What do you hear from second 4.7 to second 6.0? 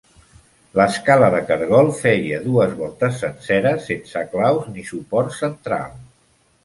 ni suport central.